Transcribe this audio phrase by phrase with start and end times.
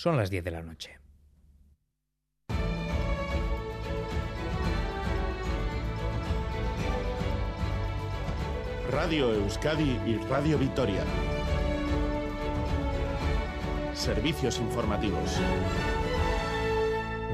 [0.00, 0.96] Son las 10 de la noche.
[8.92, 11.02] Radio Euskadi y Radio Vitoria.
[13.92, 15.36] Servicios informativos.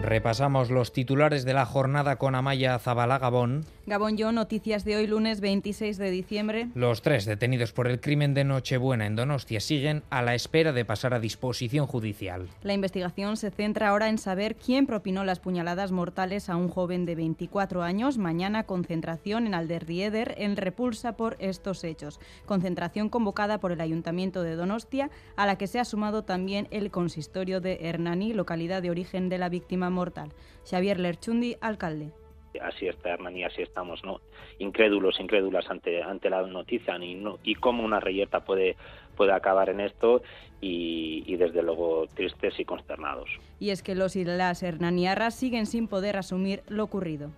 [0.00, 3.66] Repasamos los titulares de la jornada con Amaya Zabala Gabón.
[3.86, 6.68] Gabón Yo, noticias de hoy lunes 26 de diciembre.
[6.74, 10.86] Los tres detenidos por el crimen de Nochebuena en Donostia siguen a la espera de
[10.86, 12.48] pasar a disposición judicial.
[12.62, 17.04] La investigación se centra ahora en saber quién propinó las puñaladas mortales a un joven
[17.04, 18.16] de 24 años.
[18.16, 22.20] Mañana concentración en Alderrieder en repulsa por estos hechos.
[22.46, 26.90] Concentración convocada por el Ayuntamiento de Donostia, a la que se ha sumado también el
[26.90, 30.32] consistorio de Hernani, localidad de origen de la víctima mortal.
[30.64, 32.12] Xavier Lerchundi, alcalde
[32.60, 34.20] así está Hernán y así estamos, ¿no?
[34.58, 38.76] Incrédulos, incrédulas ante, ante la noticia y, no, y cómo una reyerta puede,
[39.16, 40.22] puede acabar en esto
[40.60, 43.28] y, y, desde luego tristes y consternados.
[43.60, 47.30] Y es que los y las hernaniarras siguen sin poder asumir lo ocurrido.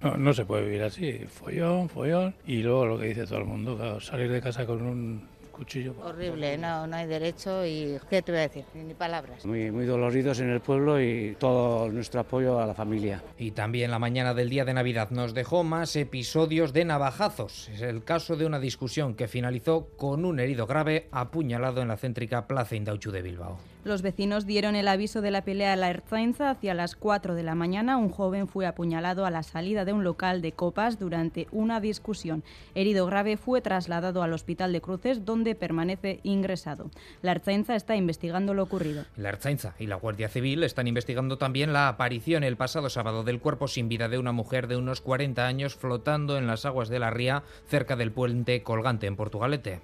[0.00, 3.46] No, no se puede vivir así, follón, follón, y luego lo que dice todo el
[3.46, 5.94] mundo, claro, salir de casa con un cuchillo.
[6.02, 8.64] Horrible, no, no hay derecho y ¿qué te voy a decir?
[8.74, 9.44] Ni palabras.
[9.44, 13.22] Muy, muy doloridos en el pueblo y todo nuestro apoyo a la familia.
[13.38, 17.68] Y también la mañana del día de Navidad nos dejó más episodios de navajazos.
[17.70, 21.96] Es el caso de una discusión que finalizó con un herido grave apuñalado en la
[21.96, 23.58] céntrica Plaza Indauchu de Bilbao.
[23.86, 27.44] Los vecinos dieron el aviso de la pelea a la Erzainza hacia las 4 de
[27.44, 27.98] la mañana.
[27.98, 32.42] Un joven fue apuñalado a la salida de un local de copas durante una discusión.
[32.74, 36.90] Herido grave fue trasladado al hospital de Cruces, donde permanece ingresado.
[37.22, 39.04] La Erzainza está investigando lo ocurrido.
[39.16, 43.38] La Erzainza y la Guardia Civil están investigando también la aparición el pasado sábado del
[43.38, 46.98] cuerpo sin vida de una mujer de unos 40 años flotando en las aguas de
[46.98, 49.80] la ría cerca del puente colgante en Portugalete.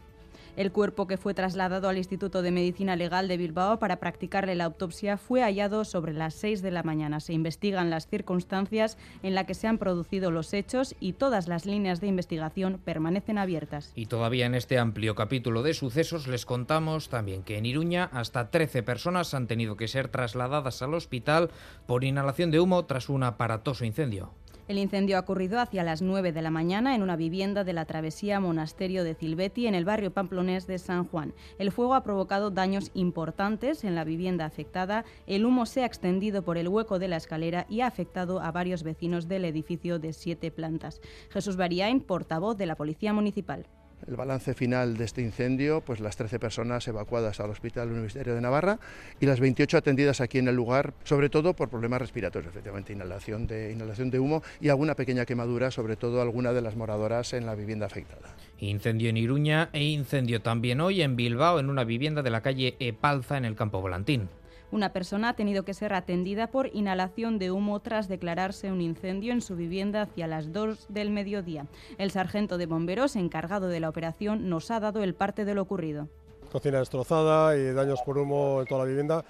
[0.54, 4.64] El cuerpo que fue trasladado al Instituto de Medicina Legal de Bilbao para practicarle la
[4.64, 7.20] autopsia fue hallado sobre las 6 de la mañana.
[7.20, 11.64] Se investigan las circunstancias en las que se han producido los hechos y todas las
[11.64, 13.92] líneas de investigación permanecen abiertas.
[13.94, 18.50] Y todavía en este amplio capítulo de sucesos les contamos también que en Iruña hasta
[18.50, 21.50] 13 personas han tenido que ser trasladadas al hospital
[21.86, 24.34] por inhalación de humo tras un aparatoso incendio.
[24.72, 27.84] El incendio ha ocurrido hacia las 9 de la mañana en una vivienda de la
[27.84, 31.34] travesía Monasterio de Cilveti en el barrio pamplonés de San Juan.
[31.58, 35.04] El fuego ha provocado daños importantes en la vivienda afectada.
[35.26, 38.50] El humo se ha extendido por el hueco de la escalera y ha afectado a
[38.50, 41.02] varios vecinos del edificio de siete plantas.
[41.28, 43.66] Jesús Bariain, portavoz de la Policía Municipal.
[44.08, 48.40] El balance final de este incendio, pues las 13 personas evacuadas al Hospital Universitario de
[48.40, 48.80] Navarra
[49.20, 53.46] y las 28 atendidas aquí en el lugar, sobre todo por problemas respiratorios, efectivamente, inhalación
[53.46, 57.46] de, inhalación de humo y alguna pequeña quemadura, sobre todo alguna de las moradoras en
[57.46, 58.34] la vivienda afectada.
[58.58, 62.76] Incendio en Iruña e incendio también hoy en Bilbao en una vivienda de la calle
[62.80, 64.28] Epalza en el Campo Volantín.
[64.72, 69.34] Una persona ha tenido que ser atendida por inhalación de humo tras declararse un incendio
[69.34, 71.66] en su vivienda hacia las 2 del mediodía.
[71.98, 75.60] El sargento de bomberos encargado de la operación nos ha dado el parte de lo
[75.60, 76.08] ocurrido.
[76.50, 79.24] Cocina destrozada y daños por humo en toda la vivienda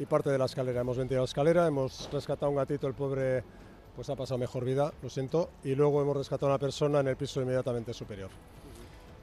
[0.00, 0.80] y parte de la escalera.
[0.80, 3.44] Hemos ventilado la escalera, hemos rescatado un gatito, el pobre
[3.94, 7.06] pues ha pasado mejor vida, lo siento, y luego hemos rescatado a una persona en
[7.06, 8.30] el piso inmediatamente superior,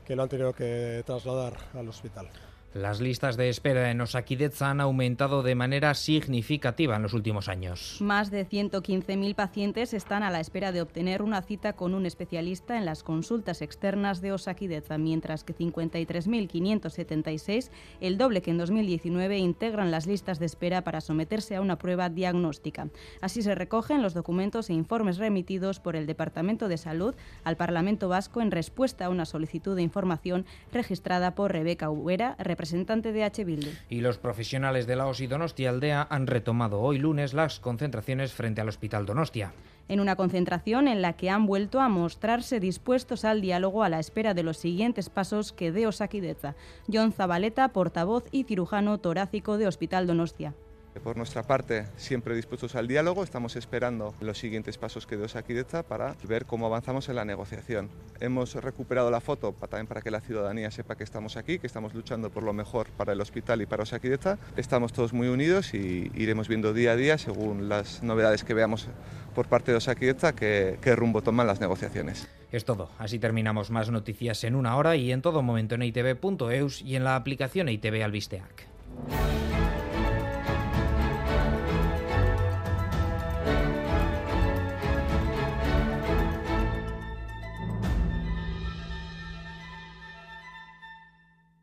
[0.05, 2.29] que lo han tenido que trasladar al hospital.
[2.75, 7.99] Las listas de espera en Osakidetza han aumentado de manera significativa en los últimos años.
[8.01, 12.77] Más de 115.000 pacientes están a la espera de obtener una cita con un especialista
[12.77, 17.69] en las consultas externas de Osakidetza, mientras que 53.576,
[18.01, 22.09] el doble que en 2019, integran las listas de espera para someterse a una prueba
[22.09, 22.89] diagnóstica.
[23.21, 27.15] Así se recogen los documentos e informes remitidos por el Departamento de Salud
[27.45, 32.64] al Parlamento Vasco en respuesta a una solicitud de información registrada por Rebeca Uera, representante
[32.71, 33.43] de H.
[33.43, 33.69] Bildu.
[33.89, 38.61] Y los profesionales de la OSI Donostia Aldea han retomado hoy lunes las concentraciones frente
[38.61, 39.53] al Hospital Donostia.
[39.87, 43.99] En una concentración en la que han vuelto a mostrarse dispuestos al diálogo a la
[43.99, 46.55] espera de los siguientes pasos que dé Osakideza.
[46.91, 50.55] John Zabaleta, portavoz y cirujano torácico de Hospital Donostia.
[51.03, 55.83] Por nuestra parte, siempre dispuestos al diálogo, estamos esperando los siguientes pasos que dé Osakideza
[55.83, 57.89] para ver cómo avanzamos en la negociación.
[58.19, 61.93] Hemos recuperado la foto también para que la ciudadanía sepa que estamos aquí, que estamos
[61.93, 64.39] luchando por lo mejor para el hospital y para Osakideza.
[64.57, 68.87] Estamos todos muy unidos y iremos viendo día a día, según las novedades que veamos
[69.35, 72.27] por parte de Osakideza, qué, qué rumbo toman las negociaciones.
[72.51, 72.89] Es todo.
[72.97, 77.03] Así terminamos más noticias en una hora y en todo momento en itv.eus y en
[77.03, 78.74] la aplicación ITV Albisteac.